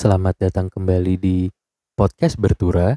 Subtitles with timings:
[0.00, 1.52] Selamat datang kembali di
[1.92, 2.96] podcast Bertura.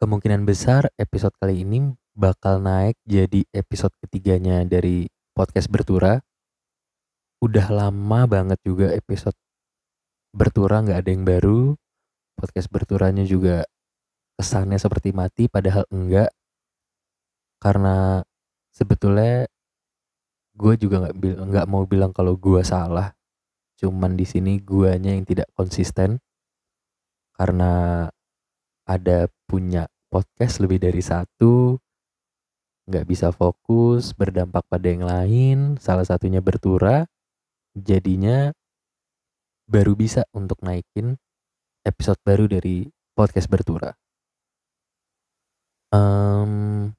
[0.00, 6.24] Kemungkinan besar episode kali ini bakal naik jadi episode ketiganya dari podcast Bertura.
[7.44, 9.36] Udah lama banget juga episode
[10.32, 11.76] Bertura nggak ada yang baru.
[12.32, 13.68] Podcast Berturanya juga
[14.40, 16.32] kesannya seperti mati padahal enggak.
[17.60, 18.24] Karena
[18.72, 19.44] sebetulnya
[20.56, 23.15] gue juga nggak nggak mau bilang kalau gue salah
[23.76, 26.18] cuman di sini guanya yang tidak konsisten.
[27.36, 28.04] Karena
[28.88, 31.76] ada punya podcast lebih dari satu
[32.86, 37.02] nggak bisa fokus berdampak pada yang lain salah satunya bertura
[37.74, 38.54] jadinya
[39.66, 41.18] baru bisa untuk naikin
[41.82, 42.86] episode baru dari
[43.18, 43.90] podcast bertura.
[45.90, 46.94] Um,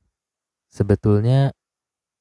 [0.68, 1.56] sebetulnya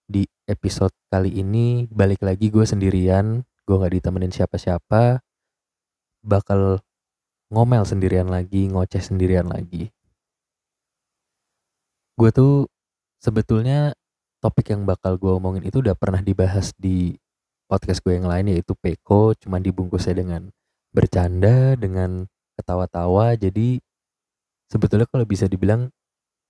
[0.06, 5.18] di episode kali ini balik lagi gue sendirian gue nggak ditemenin siapa-siapa
[6.22, 6.78] bakal
[7.50, 9.90] ngomel sendirian lagi ngoceh sendirian lagi.
[12.16, 12.70] Gue tuh
[13.20, 13.92] sebetulnya
[14.40, 17.18] topik yang bakal gue omongin itu udah pernah dibahas di
[17.66, 20.42] podcast gue yang lain yaitu Peko cuman dibungkusnya dengan
[20.94, 22.24] bercanda dengan
[22.56, 23.34] ketawa-tawa.
[23.34, 23.82] Jadi
[24.70, 25.90] sebetulnya kalau bisa dibilang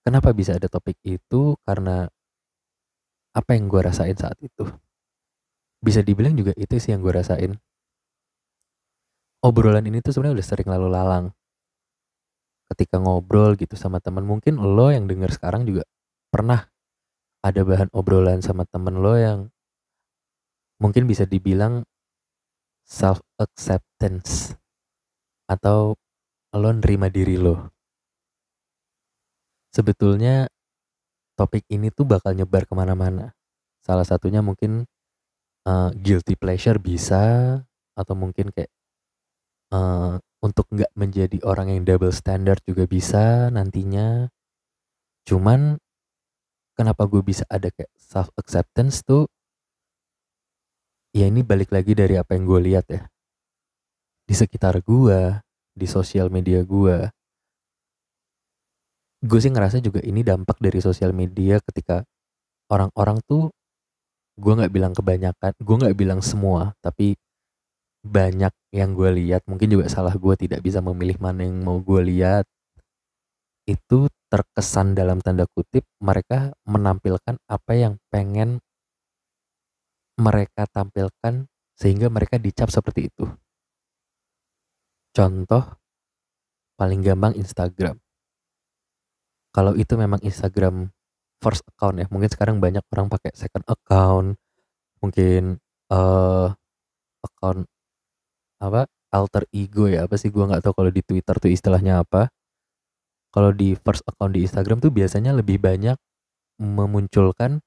[0.05, 1.57] kenapa bisa ada topik itu?
[1.65, 2.07] Karena
[3.33, 4.65] apa yang gue rasain saat itu
[5.81, 7.57] bisa dibilang juga itu sih yang gue rasain.
[9.45, 11.25] Obrolan ini tuh sebenarnya udah sering lalu lalang.
[12.67, 15.87] Ketika ngobrol gitu sama teman mungkin lo yang denger sekarang juga
[16.27, 16.67] pernah
[17.39, 19.47] ada bahan obrolan sama temen lo yang
[20.83, 21.87] mungkin bisa dibilang
[22.83, 24.57] self acceptance
[25.47, 25.95] atau
[26.51, 27.71] lo nerima diri lo.
[29.71, 30.49] Sebetulnya
[31.37, 33.37] topik ini tuh bakal nyebar ke mana-mana.
[33.85, 34.89] Salah satunya mungkin
[35.67, 37.59] uh, guilty pleasure bisa
[37.97, 38.71] atau mungkin kayak
[39.75, 44.31] uh, untuk nggak menjadi orang yang double standard juga bisa nantinya.
[45.27, 45.75] Cuman
[46.79, 49.27] kenapa gue bisa ada kayak self acceptance tuh?
[51.11, 53.01] Ya ini balik lagi dari apa yang gue lihat ya.
[54.27, 55.41] Di sekitar gue
[55.77, 57.09] di sosial media gue
[59.17, 62.05] gue sih ngerasa juga ini dampak dari sosial media ketika
[62.69, 63.49] orang-orang tuh
[64.37, 67.17] gue nggak bilang kebanyakan gue nggak bilang semua tapi
[68.05, 72.01] banyak yang gue lihat mungkin juga salah gue tidak bisa memilih mana yang mau gue
[72.05, 72.45] lihat
[73.67, 78.63] itu terkesan dalam tanda kutip mereka menampilkan apa yang pengen
[80.17, 81.45] mereka tampilkan
[81.77, 83.29] sehingga mereka dicap seperti itu.
[85.13, 85.77] Contoh
[86.73, 88.01] paling gampang Instagram.
[89.53, 90.89] Kalau itu memang Instagram
[91.41, 92.05] first account ya.
[92.09, 94.37] Mungkin sekarang banyak orang pakai second account,
[95.01, 95.61] mungkin
[95.93, 96.51] uh,
[97.23, 97.65] account
[98.57, 102.29] apa alter ego ya apa sih gua nggak tahu kalau di Twitter tuh istilahnya apa.
[103.31, 105.99] Kalau di first account di Instagram tuh biasanya lebih banyak
[106.57, 107.61] memunculkan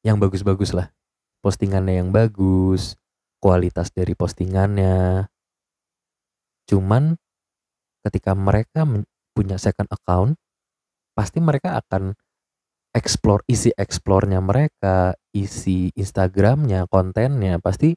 [0.00, 0.88] yang bagus-bagus lah.
[1.44, 2.96] Postingannya yang bagus,
[3.42, 5.28] kualitas dari postingannya.
[6.66, 7.18] Cuman
[8.06, 8.88] ketika mereka
[9.36, 10.38] punya second account,
[11.12, 12.16] pasti mereka akan
[12.96, 17.92] explore isi explore-nya mereka, isi Instagramnya, kontennya pasti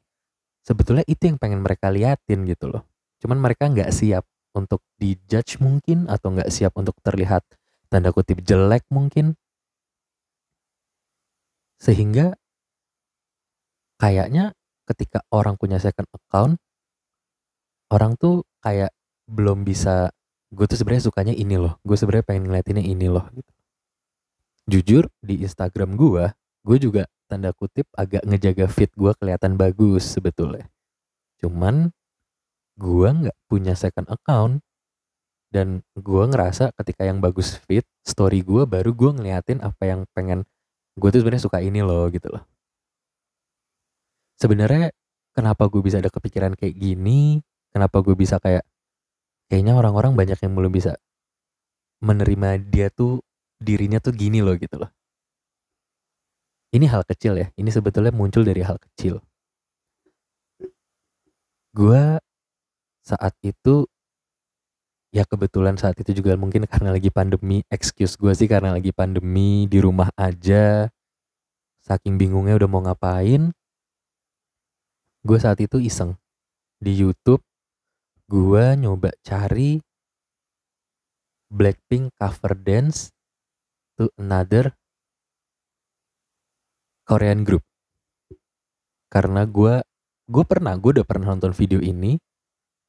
[0.59, 2.83] sebetulnya itu yang pengen mereka liatin gitu loh.
[3.23, 7.47] Cuman mereka nggak siap untuk dijudge mungkin atau nggak siap untuk terlihat
[7.87, 9.39] tanda kutip jelek mungkin.
[11.79, 12.35] Sehingga
[13.95, 14.51] kayaknya
[14.83, 16.59] ketika orang punya second account,
[17.87, 18.91] orang tuh kayak
[19.31, 20.11] belum bisa
[20.51, 23.58] gue tuh sebenarnya sukanya ini loh, gue sebenarnya pengen ngeliatinnya ini loh gitu
[24.69, 26.29] jujur di Instagram gue
[26.63, 30.69] gue juga tanda kutip agak ngejaga fit gue kelihatan bagus sebetulnya.
[31.39, 31.93] Cuman
[32.75, 34.61] gue nggak punya second account.
[35.49, 40.45] Dan gue ngerasa ketika yang bagus fit story gue baru gue ngeliatin apa yang pengen
[40.93, 42.45] gue tuh sebenarnya suka ini loh gitu loh.
[44.37, 44.93] Sebenarnya
[45.33, 47.41] kenapa gue bisa ada kepikiran kayak gini?
[47.73, 48.61] Kenapa gue bisa kayak
[49.49, 51.01] kayaknya orang-orang banyak yang belum bisa
[52.05, 53.25] menerima dia tuh
[53.59, 54.91] dirinya tuh gini loh gitu loh.
[56.71, 59.19] Ini hal kecil ya, ini sebetulnya muncul dari hal kecil.
[61.75, 62.17] Gua
[63.03, 63.89] saat itu
[65.09, 69.65] ya kebetulan saat itu juga mungkin karena lagi pandemi, excuse gue sih karena lagi pandemi
[69.65, 70.89] di rumah aja,
[71.81, 73.49] saking bingungnya udah mau ngapain,
[75.25, 76.13] gue saat itu iseng
[76.77, 77.41] di YouTube,
[78.29, 79.81] gue nyoba cari
[81.49, 83.09] Blackpink cover dance
[83.99, 84.71] to another
[87.03, 87.67] Korean group.
[89.11, 89.83] Karena gue
[90.29, 92.15] gue pernah gue udah pernah nonton video ini.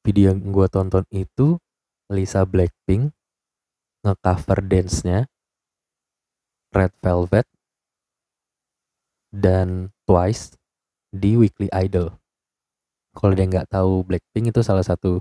[0.07, 1.59] Video yang gue tonton itu
[2.09, 3.13] Lisa Blackpink
[4.01, 5.29] ngecover dance-nya
[6.73, 7.45] Red Velvet
[9.29, 10.57] dan Twice
[11.13, 12.17] di Weekly Idol.
[13.13, 15.21] Kalau dia nggak tahu Blackpink itu salah satu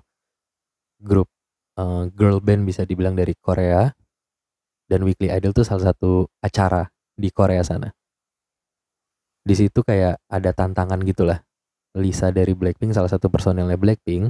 [1.02, 1.28] grup
[1.76, 3.92] uh, girl band bisa dibilang dari Korea
[4.90, 7.94] dan Weekly Idol itu salah satu acara di Korea sana.
[9.46, 11.40] Di situ kayak ada tantangan gitulah.
[11.98, 14.30] Lisa dari Blackpink salah satu personelnya Blackpink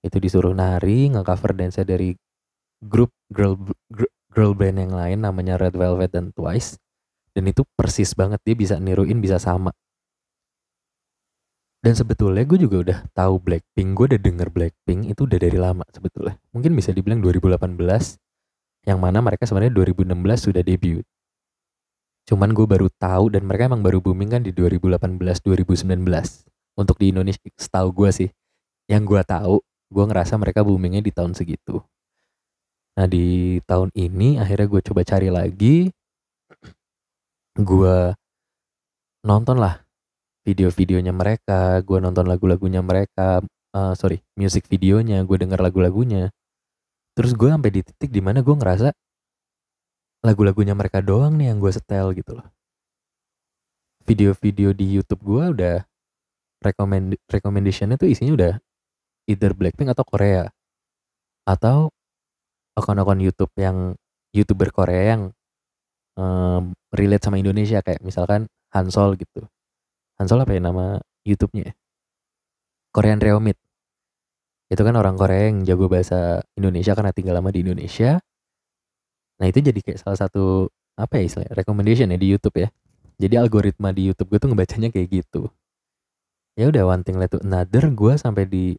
[0.00, 2.14] itu disuruh nari nge-cover dance dari
[2.80, 3.58] grup girl
[4.32, 6.80] girl band yang lain namanya Red Velvet dan Twice
[7.36, 9.74] dan itu persis banget dia bisa niruin bisa sama
[11.84, 15.84] dan sebetulnya gue juga udah tahu Blackpink gue udah denger Blackpink itu udah dari lama
[15.92, 17.60] sebetulnya mungkin bisa dibilang 2018
[18.88, 21.04] yang mana mereka sebenarnya 2016 sudah debut.
[22.28, 25.98] Cuman gue baru tahu dan mereka emang baru booming kan di 2018 2019
[26.78, 28.30] untuk di Indonesia setahu gue sih
[28.86, 29.58] yang gue tahu
[29.90, 31.82] gue ngerasa mereka boomingnya di tahun segitu.
[32.94, 35.90] Nah di tahun ini akhirnya gue coba cari lagi.
[37.58, 38.14] Gue
[39.26, 39.82] nonton lah
[40.46, 43.44] video-videonya mereka, gue nonton lagu-lagunya mereka,
[43.76, 46.32] uh, sorry, music videonya, gue denger lagu-lagunya.
[47.20, 48.96] Terus gue sampai di titik di mana gue ngerasa
[50.24, 52.48] lagu-lagunya mereka doang nih yang gue setel gitu loh.
[54.08, 55.76] Video-video di YouTube gue udah
[56.64, 58.52] recommend recommendationnya tuh isinya udah
[59.28, 60.48] either Blackpink atau Korea
[61.44, 61.92] atau
[62.72, 64.00] akun-akun YouTube yang
[64.32, 65.36] youtuber Korea yang
[66.16, 69.44] um, relate sama Indonesia kayak misalkan Hansol gitu
[70.16, 70.96] Hansol apa ya nama
[71.28, 71.68] YouTube-nya?
[71.68, 71.72] Ya?
[72.96, 73.60] Korean Reomit.
[74.70, 78.22] Itu kan orang Korea yang jago bahasa Indonesia karena tinggal lama di Indonesia.
[79.42, 82.68] Nah itu jadi kayak salah satu apa ya istilahnya recommendation ya di YouTube ya.
[83.18, 85.50] Jadi algoritma di YouTube gue tuh ngebacanya kayak gitu.
[86.54, 88.78] Ya udah one thing led to another gue sampai di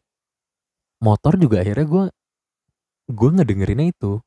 [1.02, 2.04] motor juga akhirnya gue
[3.12, 4.22] gue ngedengerinnya itu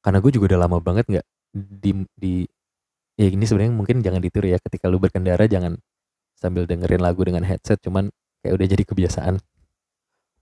[0.00, 2.34] karena gue juga udah lama banget nggak di di
[3.18, 5.78] ya ini sebenarnya mungkin jangan ditiru ya ketika lu berkendara jangan
[6.38, 8.10] sambil dengerin lagu dengan headset cuman
[8.42, 9.34] kayak udah jadi kebiasaan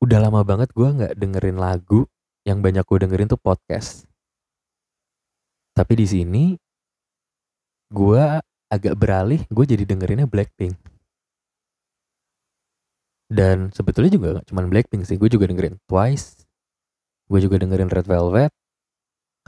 [0.03, 2.11] udah lama banget gue nggak dengerin lagu
[2.43, 4.03] yang banyak gue dengerin tuh podcast.
[5.79, 6.45] Tapi di sini
[7.95, 8.23] gue
[8.67, 10.75] agak beralih gue jadi dengerinnya Blackpink.
[13.33, 16.45] Dan sebetulnya juga gak cuman Blackpink sih gue juga dengerin Twice
[17.33, 18.53] gue juga dengerin Red Velvet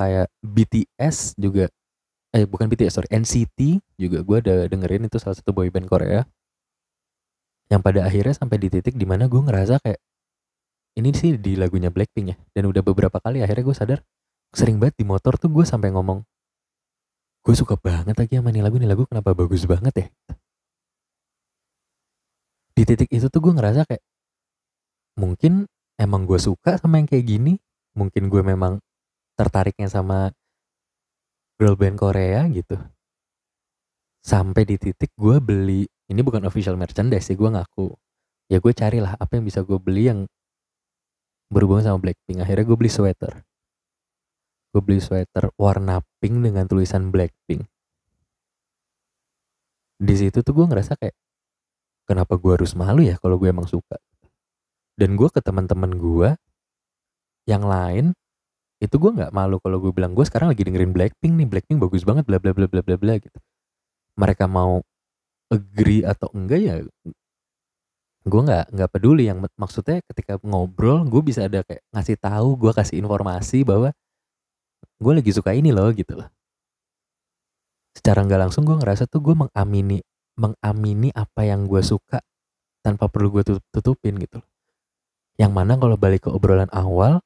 [0.01, 1.69] kayak BTS juga
[2.33, 6.25] eh bukan BTS sorry NCT juga gue ada dengerin itu salah satu boyband Korea.
[7.69, 10.01] Yang pada akhirnya sampai di titik di mana gue ngerasa kayak
[10.95, 13.99] ini sih di lagunya Blackpink ya dan udah beberapa kali akhirnya gue sadar
[14.55, 16.23] sering banget di motor tuh gue sampai ngomong
[17.45, 20.07] gue suka banget lagi sama nih lagu nih lagu kenapa bagus banget ya?
[22.75, 24.03] Di titik itu tuh gue ngerasa kayak
[25.21, 25.69] mungkin
[26.01, 27.61] emang gue suka sama yang kayak gini
[27.95, 28.81] mungkin gue memang
[29.37, 30.33] tertariknya sama
[31.61, 32.81] girl band Korea gitu.
[34.25, 37.93] Sampai di titik gue beli ini bukan official merchandise sih gue ngaku
[38.49, 40.25] ya gue carilah apa yang bisa gue beli yang
[41.53, 42.45] berhubungan sama Blackpink.
[42.45, 43.45] Akhirnya gue beli sweater.
[44.75, 47.63] Gue beli sweater warna pink dengan tulisan Blackpink.
[50.03, 51.15] Di situ tuh gue ngerasa kayak
[52.11, 53.97] kenapa gue harus malu ya kalau gue emang suka?
[54.99, 56.35] Dan gue ke teman-teman gue
[57.47, 58.15] yang lain
[58.83, 62.03] itu gue nggak malu kalau gue bilang gue sekarang lagi dengerin Blackpink nih Blackpink bagus
[62.05, 63.39] banget bla bla bla bla bla bla gitu.
[64.19, 64.83] Mereka mau
[65.55, 66.75] agree atau enggak ya
[68.25, 72.73] gue nggak nggak peduli yang maksudnya ketika ngobrol gue bisa ada kayak ngasih tahu gue
[72.73, 73.93] kasih informasi bahwa
[74.97, 76.29] gue lagi suka ini loh gitu loh.
[77.93, 80.01] Secara nggak langsung gue ngerasa tuh gue mengamini
[80.41, 82.25] mengamini apa yang gue suka
[82.81, 84.49] tanpa perlu gue tutup tutupin gitu loh.
[85.37, 87.21] Yang mana kalau balik ke obrolan awal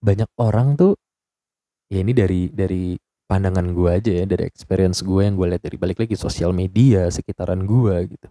[0.00, 0.96] banyak orang tuh
[1.92, 2.96] ya ini dari dari
[3.28, 7.06] pandangan gue aja ya dari experience gue yang gue lihat dari balik lagi sosial media
[7.12, 8.28] sekitaran gue gitu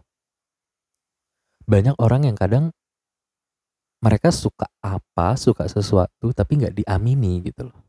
[1.72, 2.76] banyak orang yang kadang
[4.04, 7.80] mereka suka apa suka sesuatu tapi nggak diamini gitu loh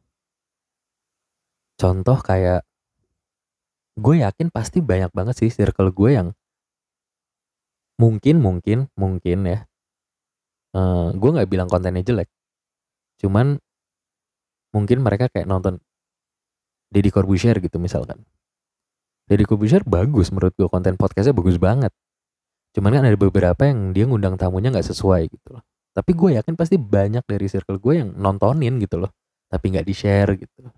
[1.75, 2.63] contoh kayak
[3.99, 6.29] gue yakin pasti banyak banget sih circle gue yang
[7.99, 9.59] mungkin mungkin mungkin ya
[10.79, 12.31] uh, gue nggak bilang kontennya jelek
[13.19, 13.59] cuman
[14.71, 15.83] mungkin mereka kayak nonton
[16.93, 18.21] Deddy Corbuzier gitu misalkan.
[19.25, 21.93] Deddy Corbuzier bagus menurut gue konten podcastnya bagus banget.
[22.73, 25.63] Cuman kan ada beberapa yang dia ngundang tamunya nggak sesuai gitu loh.
[25.93, 29.13] Tapi gue yakin pasti banyak dari circle gue yang nontonin gitu loh.
[29.53, 30.73] Tapi nggak di share gitu.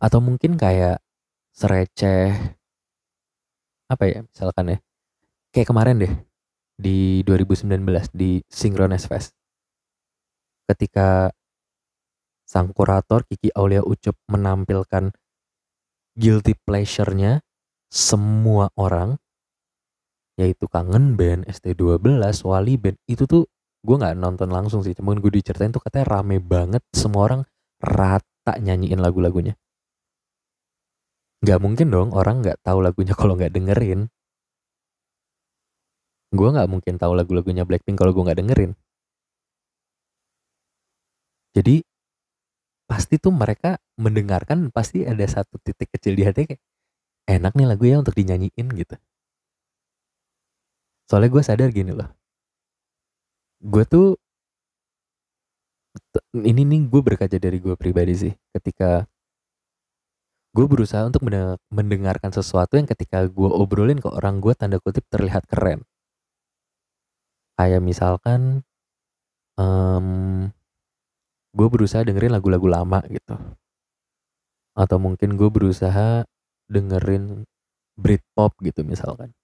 [0.00, 1.04] Atau mungkin kayak
[1.52, 2.32] sereceh
[3.90, 4.78] apa ya misalkan ya.
[5.52, 6.14] Kayak kemarin deh
[6.80, 7.84] di 2019
[8.16, 9.36] di Synchronous Fest
[10.64, 11.28] ketika
[12.48, 15.12] sang kurator Kiki Aulia Ucup menampilkan
[16.16, 17.44] guilty pleasure-nya
[17.90, 19.20] semua orang
[20.40, 22.00] yaitu kangen band ST12
[22.48, 22.96] Wali band.
[23.04, 23.44] Itu tuh
[23.84, 27.40] gue nggak nonton langsung sih cuman gue diceritain tuh katanya rame banget semua orang
[27.80, 29.52] rata nyanyiin lagu-lagunya.
[31.44, 34.08] Nggak mungkin dong orang nggak tahu lagunya kalau nggak dengerin.
[36.32, 38.72] Gue nggak mungkin tahu lagu-lagunya Blackpink kalau gue nggak dengerin.
[41.50, 41.82] Jadi
[42.86, 46.62] pasti tuh mereka mendengarkan pasti ada satu titik kecil di hati kayak
[47.30, 48.98] enak nih lagu ya untuk dinyanyiin gitu
[51.10, 52.06] soalnya gue sadar gini loh.
[53.58, 54.14] Gue tuh
[56.38, 59.10] ini nih gue berkaca dari gue pribadi sih ketika
[60.54, 61.26] gue berusaha untuk
[61.70, 65.82] mendengarkan sesuatu yang ketika gue obrolin ke orang gue tanda kutip terlihat keren.
[67.58, 68.62] Kayak misalkan
[69.58, 70.48] um,
[71.50, 73.34] gue berusaha dengerin lagu-lagu lama gitu.
[74.78, 76.22] Atau mungkin gue berusaha
[76.70, 77.42] dengerin
[77.98, 79.34] Britpop gitu misalkan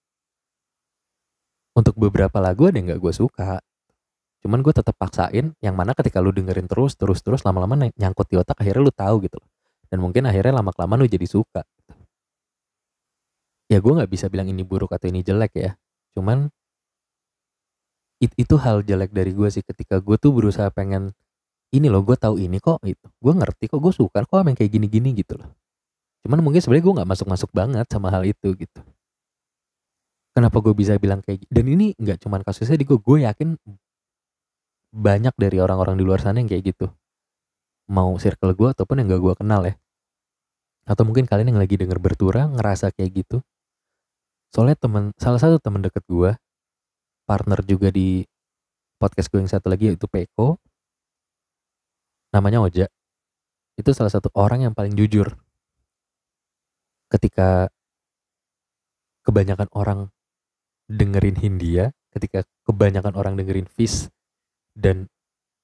[1.77, 3.61] untuk beberapa lagu ada yang gak gue suka.
[4.41, 8.41] Cuman gue tetap paksain yang mana ketika lu dengerin terus terus terus lama-lama nyangkut di
[8.41, 9.37] otak akhirnya lu tahu gitu
[9.93, 11.69] dan mungkin akhirnya lama kelamaan lu jadi suka.
[13.69, 15.71] Ya gue nggak bisa bilang ini buruk atau ini jelek ya.
[16.17, 16.49] Cuman
[18.23, 21.13] it, itu hal jelek dari gue sih ketika gue tuh berusaha pengen
[21.75, 24.71] ini loh gue tahu ini kok itu gue ngerti kok gue suka kok yang kayak
[24.73, 25.51] gini-gini gitu loh.
[26.25, 28.81] Cuman mungkin sebenarnya gue nggak masuk-masuk banget sama hal itu gitu
[30.37, 33.57] kenapa gue bisa bilang kayak gitu dan ini nggak cuman kasusnya di gue gue yakin
[34.97, 36.89] banyak dari orang-orang di luar sana yang kayak gitu.
[37.93, 39.75] Mau circle gue ataupun yang gak gue kenal ya.
[40.89, 43.45] Atau mungkin kalian yang lagi denger bertura ngerasa kayak gitu.
[44.55, 46.33] Soalnya temen salah satu temen deket gue
[47.29, 48.25] partner juga di
[48.97, 50.57] podcast gue yang satu lagi yaitu Peko.
[52.33, 52.87] Namanya Oja.
[53.77, 55.37] Itu salah satu orang yang paling jujur.
[57.13, 57.69] Ketika
[59.29, 60.09] kebanyakan orang
[60.87, 64.09] dengerin Hindia ketika kebanyakan orang dengerin Fish
[64.73, 65.11] dan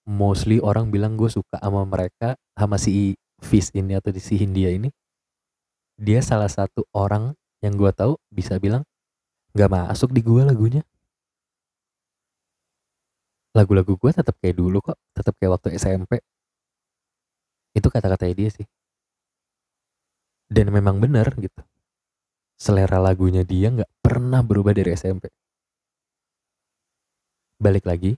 [0.03, 4.91] mostly orang bilang gue suka sama mereka sama si Fish ini atau si Hindia ini
[5.99, 8.83] dia salah satu orang yang gue tahu bisa bilang
[9.55, 10.83] nggak masuk di gue lagunya.
[13.53, 16.19] Lagu-lagu gue tetap kayak dulu kok tetap kayak waktu SMP
[17.77, 18.67] itu kata-katanya dia sih.
[20.53, 21.63] Dan memang benar gitu
[22.63, 25.27] selera lagunya dia nggak pernah berubah dari SMP
[27.59, 28.15] balik lagi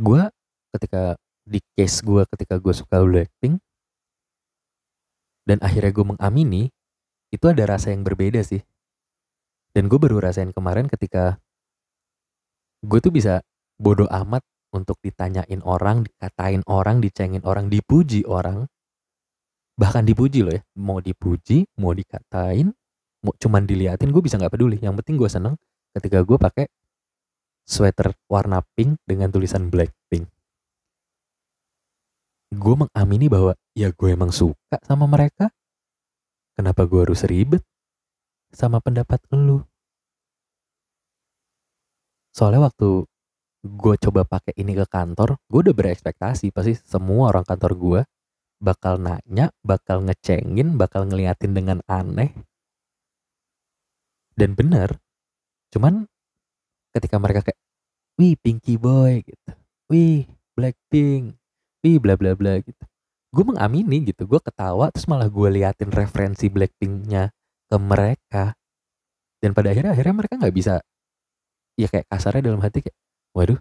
[0.00, 0.22] gue
[0.72, 3.60] ketika di case gue ketika gue suka Blackpink
[5.44, 6.62] dan akhirnya gue mengamini
[7.28, 8.64] itu ada rasa yang berbeda sih
[9.76, 11.36] dan gue baru rasain kemarin ketika
[12.80, 13.44] gue tuh bisa
[13.76, 14.40] bodoh amat
[14.72, 18.68] untuk ditanyain orang, dikatain orang, dicengin orang, dipuji orang.
[19.78, 20.62] Bahkan dipuji loh ya.
[20.74, 22.74] Mau dipuji, mau dikatain,
[23.22, 24.76] mau cuman diliatin gue bisa nggak peduli.
[24.82, 25.54] Yang penting gue seneng
[25.94, 26.66] ketika gue pakai
[27.62, 30.26] sweater warna pink dengan tulisan Blackpink.
[32.52, 35.54] Gue mengamini bahwa ya gue emang suka sama mereka.
[36.58, 37.62] Kenapa gue harus ribet
[38.50, 39.62] sama pendapat lu?
[42.38, 43.02] soalnya waktu
[43.66, 48.00] gue coba pakai ini ke kantor gue udah berekspektasi pasti semua orang kantor gue
[48.58, 52.34] bakal nanya bakal ngecengin bakal ngeliatin dengan aneh.
[54.38, 54.98] Dan bener
[55.68, 56.06] cuman
[56.94, 57.60] ketika mereka kayak
[58.18, 59.50] wih Pinky Boy gitu.
[59.90, 61.38] Wih Blackpink
[61.82, 62.84] wih bla bla bla gitu.
[63.28, 67.30] Gue mengamini gitu gue ketawa terus malah gue liatin referensi Blackpinknya
[67.68, 68.56] ke mereka.
[69.38, 70.82] Dan pada akhirnya akhirnya mereka nggak bisa
[71.78, 72.98] ya kayak kasarnya dalam hati kayak
[73.30, 73.58] waduh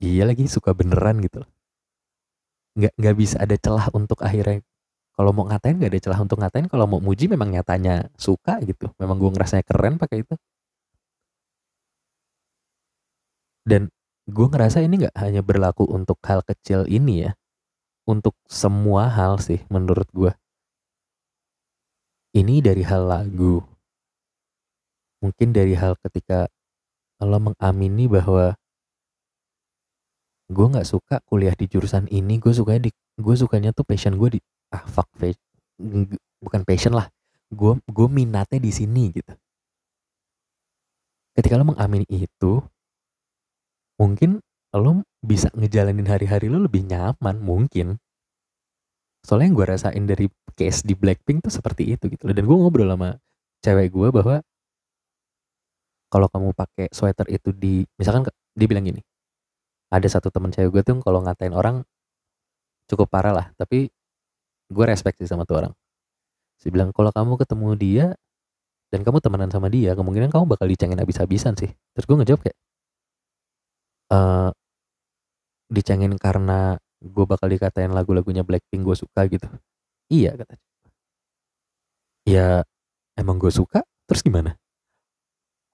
[0.00, 1.50] iya lagi suka beneran gitu loh
[2.78, 4.64] nggak nggak bisa ada celah untuk akhirnya
[5.16, 8.88] kalau mau ngatain nggak ada celah untuk ngatain kalau mau muji memang nyatanya suka gitu
[8.96, 10.34] memang gue ngerasanya keren pakai itu.
[13.62, 13.90] Dan
[14.26, 17.32] gue ngerasa ini nggak hanya berlaku untuk hal kecil ini ya
[18.08, 20.32] untuk semua hal sih menurut gue
[22.32, 23.60] ini dari hal lagu.
[25.20, 26.48] Mungkin dari hal ketika
[27.20, 28.56] kalau mengamini bahwa
[30.52, 32.36] gue nggak suka kuliah di jurusan ini.
[32.38, 34.40] Gue sukanya di gue sukanya tuh passion gue di
[34.72, 35.08] ah fuck
[36.44, 37.08] bukan passion lah.
[37.48, 39.32] Gue gue minatnya di sini gitu.
[41.32, 42.60] Ketika lo mengamini itu
[43.96, 44.44] mungkin
[44.76, 47.96] lo bisa ngejalanin hari-hari lo lebih nyaman mungkin.
[49.24, 50.26] Soalnya yang gue rasain dari
[50.58, 53.16] case di Blackpink tuh seperti itu gitu dan gue ngobrol sama
[53.64, 54.36] cewek gue bahwa
[56.12, 59.00] kalau kamu pakai sweater itu di misalkan dia bilang gini
[59.92, 61.84] ada satu temen cewek gue tuh kalau ngatain orang
[62.88, 63.92] cukup parah lah tapi
[64.72, 65.72] gue respect sih sama tuh orang.
[66.62, 68.06] Dia bilang kalau kamu ketemu dia
[68.88, 71.68] dan kamu temenan sama dia kemungkinan kamu bakal dicengin habis-habisan sih.
[71.92, 72.56] Terus gue ngejawab kayak
[74.12, 74.50] eh
[75.72, 79.48] dicengin karena gue bakal dikatain lagu-lagunya Blackpink gue suka gitu.
[80.08, 80.56] Iya kata
[82.22, 82.62] ya
[83.18, 84.56] emang gue suka terus gimana?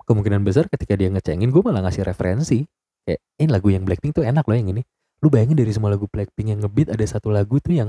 [0.08, 2.64] Kemungkinan besar ketika dia ngecengin gue malah ngasih referensi
[3.08, 4.84] kayak ini lagu yang Blackpink tuh enak loh yang ini.
[5.24, 7.88] Lu bayangin dari semua lagu Blackpink yang ngebeat ada satu lagu tuh yang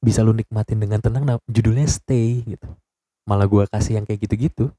[0.00, 2.64] bisa lu nikmatin dengan tenang nah, judulnya Stay gitu.
[3.28, 4.72] Malah gue kasih yang kayak gitu-gitu.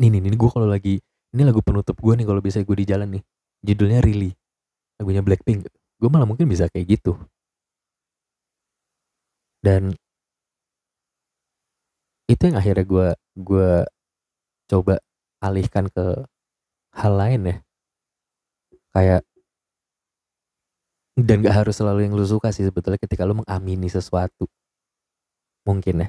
[0.00, 1.04] Nih nih, nih gue kalau lagi
[1.36, 3.22] ini lagu penutup gue nih kalau bisa gue di jalan nih
[3.60, 4.32] judulnya Really
[4.98, 5.68] lagunya Blackpink
[6.00, 7.12] gue malah mungkin bisa kayak gitu.
[9.60, 9.92] Dan
[12.24, 13.70] itu yang akhirnya gue gue
[14.72, 14.94] coba
[15.44, 16.24] alihkan ke
[16.94, 17.56] hal lain ya.
[18.90, 19.22] Kayak
[21.20, 24.48] dan gak harus selalu yang lu suka sih sebetulnya ketika lu mengamini sesuatu.
[25.68, 26.08] Mungkin ya.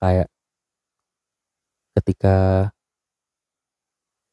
[0.00, 0.28] Kayak
[1.94, 2.34] ketika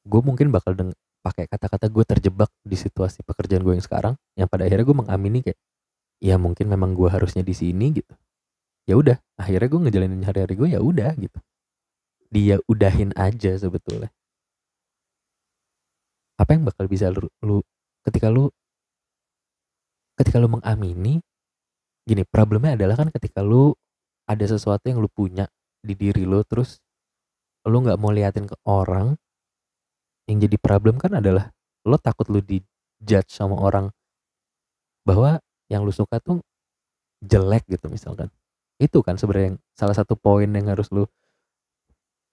[0.02, 0.92] gue mungkin bakal deng
[1.22, 5.46] pakai kata-kata gue terjebak di situasi pekerjaan gue yang sekarang yang pada akhirnya gue mengamini
[5.46, 5.60] kayak
[6.18, 8.14] ya mungkin memang gue harusnya di sini gitu.
[8.90, 11.38] Ya udah akhirnya gue ngejalanin hari-hari gue ya udah gitu.
[12.34, 14.10] Dia udahin aja sebetulnya
[16.42, 17.62] apa yang bakal bisa lu, lu
[18.02, 18.50] ketika lu
[20.18, 21.22] ketika lu mengamini
[22.02, 23.78] gini problemnya adalah kan ketika lu
[24.26, 25.46] ada sesuatu yang lu punya
[25.86, 26.82] di diri lu terus
[27.70, 29.14] lu nggak mau liatin ke orang
[30.26, 31.54] yang jadi problem kan adalah
[31.86, 32.58] lo takut lu di
[32.98, 33.90] judge sama orang
[35.06, 36.42] bahwa yang lu suka tuh
[37.22, 38.30] jelek gitu misalkan.
[38.82, 41.06] Itu kan sebenarnya salah satu poin yang harus lu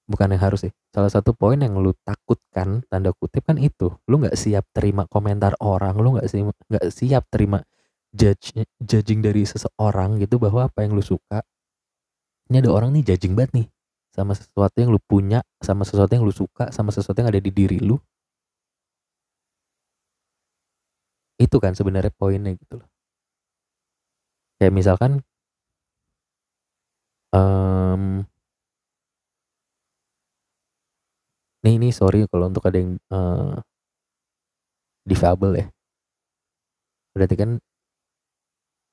[0.09, 4.25] bukan yang harus sih salah satu poin yang lu takutkan tanda kutip kan itu lu
[4.25, 7.61] nggak siap terima komentar orang lu nggak siap nggak siap terima
[8.09, 11.44] judge judging dari seseorang gitu bahwa apa yang lu suka
[12.49, 13.66] ini ada orang nih judging banget nih
[14.18, 17.55] sama sesuatu yang lu punya, sama sesuatu yang lu suka, sama sesuatu yang ada di
[17.55, 17.94] diri lu.
[21.38, 22.88] Itu kan sebenarnya poinnya gitu loh.
[24.59, 25.23] Kayak misalkan
[27.31, 28.27] um,
[31.68, 33.61] nih ini sorry kalau untuk ada yang uh,
[35.04, 35.66] difabel ya.
[37.12, 37.50] Berarti kan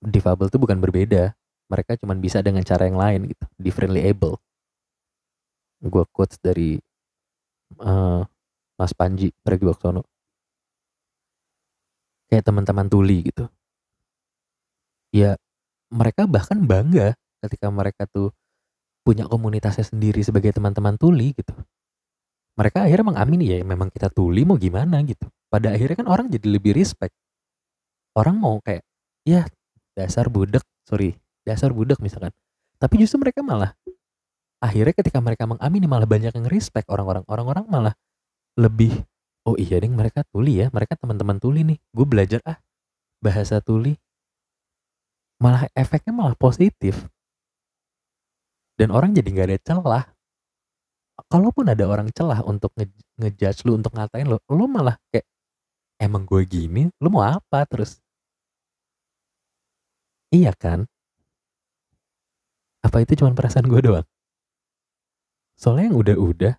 [0.04, 1.32] difabel itu bukan berbeda.
[1.72, 4.38] Mereka cuma bisa dengan cara yang lain gitu, differently able
[5.84, 6.80] gue quotes dari
[7.84, 8.22] uh,
[8.76, 10.04] Mas Panji Pragiwaksono
[12.26, 13.46] kayak teman-teman tuli gitu
[15.14, 15.38] ya
[15.94, 17.14] mereka bahkan bangga
[17.46, 18.34] ketika mereka tuh
[19.06, 21.54] punya komunitasnya sendiri sebagai teman-teman tuli gitu
[22.56, 25.04] mereka akhirnya mengamini ya memang kita tuli mau gimana?
[25.04, 25.28] gitu.
[25.52, 27.12] Pada akhirnya kan orang jadi lebih respect.
[28.16, 28.84] Orang mau kayak
[29.28, 29.44] ya
[29.92, 32.32] dasar budak sorry dasar budak misalkan.
[32.80, 33.76] Tapi justru mereka malah
[34.64, 37.28] akhirnya ketika mereka mengamini malah banyak yang respect orang-orang.
[37.28, 37.94] Orang-orang malah
[38.56, 39.04] lebih
[39.46, 41.78] oh iya ding mereka tuli ya mereka teman-teman tuli nih.
[41.92, 42.56] Gue belajar ah
[43.20, 44.00] bahasa tuli.
[45.44, 47.04] Malah efeknya malah positif.
[48.80, 50.15] Dan orang jadi nggak ada celah
[51.36, 52.88] kalaupun ada orang celah untuk nge
[53.20, 55.28] ngejudge lu untuk ngatain lo lu malah kayak
[56.00, 58.00] emang gue gini lu mau apa terus
[60.32, 60.88] iya kan
[62.88, 64.08] apa itu cuma perasaan gue doang
[65.56, 66.54] Soalnya yang udah-udah,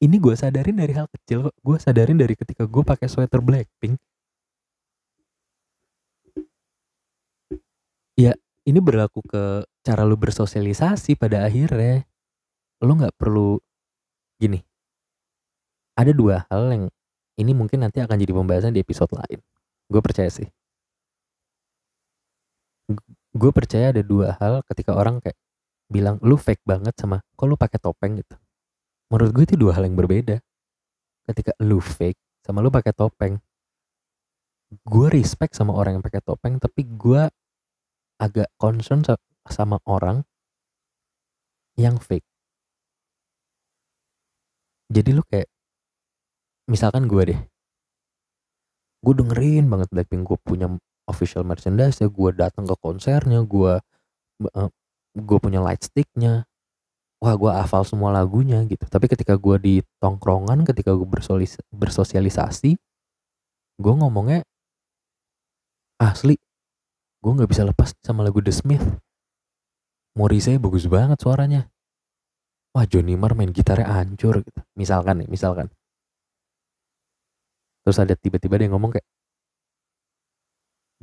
[0.00, 1.52] ini gue sadarin dari hal kecil.
[1.60, 4.00] Gue sadarin dari ketika gue pakai sweater Blackpink.
[8.16, 8.32] Ya,
[8.64, 12.08] ini berlaku ke cara lu bersosialisasi pada akhirnya.
[12.80, 13.60] Lu nggak perlu
[14.44, 14.60] gini.
[15.96, 16.84] Ada dua hal yang
[17.40, 19.40] ini mungkin nanti akan jadi pembahasan di episode lain.
[19.88, 20.46] Gue percaya sih.
[23.34, 25.38] Gue percaya ada dua hal ketika orang kayak
[25.88, 28.36] bilang lu fake banget sama kok lu pakai topeng gitu
[29.12, 30.40] menurut gue itu dua hal yang berbeda
[31.28, 33.38] ketika lu fake sama lu pakai topeng
[34.74, 37.28] gue respect sama orang yang pakai topeng tapi gue
[38.18, 39.04] agak concern
[39.46, 40.24] sama orang
[41.76, 42.26] yang fake
[44.94, 45.50] jadi lu kayak
[46.70, 47.40] misalkan gue deh.
[49.04, 50.70] Gue dengerin banget Blackpink gue punya
[51.10, 53.82] official merchandise ya gue datang ke konsernya gue
[54.48, 54.70] uh,
[55.12, 56.48] gue punya light sticknya
[57.20, 58.86] wah gue hafal semua lagunya gitu.
[58.86, 61.08] Tapi ketika gue di tongkrongan ketika gue
[61.74, 62.78] bersosialisasi
[63.74, 64.46] gue ngomongnya
[65.98, 66.38] asli
[67.20, 68.84] gue nggak bisa lepas sama lagu The Smith.
[70.14, 71.73] Morrissey bagus banget suaranya
[72.74, 74.60] wah Johnny Marr main gitarnya hancur gitu.
[74.74, 75.70] Misalkan nih misalkan.
[77.86, 79.06] Terus ada tiba-tiba dia ngomong kayak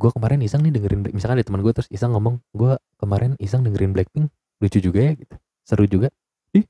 [0.02, 3.62] gue kemarin iseng nih dengerin misalkan ada teman gue terus iseng ngomong gue kemarin iseng
[3.62, 4.28] dengerin Blackpink
[4.60, 5.36] lucu juga ya gitu.
[5.64, 6.12] Seru juga.
[6.58, 6.68] Ih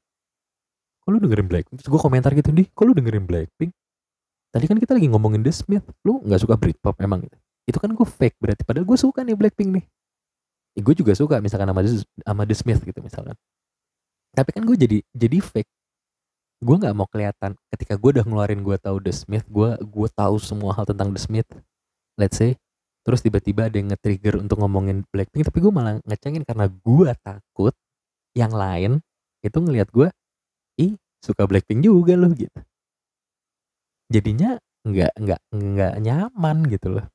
[1.02, 1.82] kok lu dengerin Blackpink?
[1.82, 3.74] Terus gue komentar gitu nih kok lu dengerin Blackpink?
[4.52, 7.38] Tadi kan kita lagi ngomongin The Smith lu nggak suka Britpop emang gitu.
[7.66, 9.86] Itu kan gue fake berarti padahal gue suka nih Blackpink nih.
[10.76, 13.36] Ya, gue juga suka misalkan sama The, sama The Smith gitu misalkan
[14.32, 15.72] tapi kan gue jadi jadi fake.
[16.62, 20.38] Gue nggak mau kelihatan ketika gue udah ngeluarin gue tahu The Smith gue gue tahu
[20.38, 21.50] semua hal tentang The Smith
[22.20, 22.56] let's say.
[23.02, 27.74] Terus tiba-tiba ada yang nge-trigger untuk ngomongin Blackpink tapi gue malah ngecengin karena gue takut
[28.38, 29.02] yang lain
[29.42, 30.14] itu ngelihat gue
[30.78, 32.62] ih suka Blackpink juga loh gitu.
[34.14, 37.06] Jadinya nggak nggak nggak nyaman gitu loh.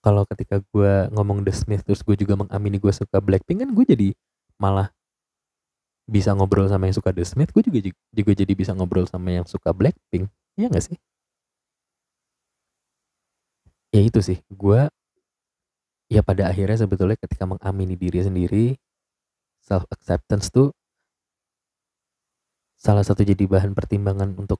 [0.00, 3.84] Kalau ketika gue ngomong The Smith terus gue juga mengamini gue suka Blackpink kan gue
[3.84, 4.08] jadi
[4.56, 4.94] malah
[6.10, 7.78] bisa ngobrol sama yang suka The Smith gue juga
[8.10, 10.26] juga jadi bisa ngobrol sama yang suka Blackpink.
[10.58, 10.96] Iya gak sih?
[13.94, 14.90] Ya itu sih gue
[16.10, 18.66] ya pada akhirnya sebetulnya ketika mengamini diri sendiri
[19.62, 20.74] self acceptance tuh
[22.74, 24.58] salah satu jadi bahan pertimbangan untuk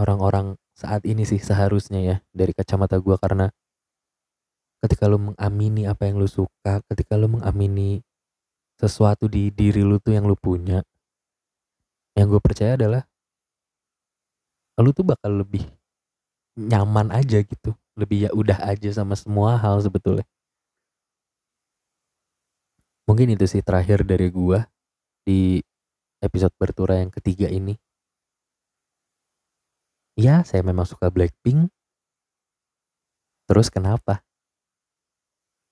[0.00, 3.52] orang-orang saat ini sih seharusnya ya dari kacamata gue karena
[4.84, 8.04] ketika lo mengamini apa yang lo suka ketika lo mengamini
[8.78, 10.82] sesuatu di diri lo tuh yang lo punya.
[12.14, 13.02] Yang gue percaya adalah
[14.78, 15.66] lo tuh bakal lebih
[16.58, 17.74] nyaman aja gitu.
[17.94, 20.26] Lebih ya udah aja sama semua hal sebetulnya.
[23.04, 24.64] Mungkin itu sih terakhir dari gua
[25.28, 25.60] di
[26.24, 27.76] episode bertura yang ketiga ini.
[30.16, 31.68] Ya saya memang suka Blackpink.
[33.44, 34.24] Terus kenapa